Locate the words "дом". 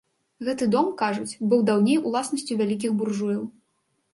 0.75-0.87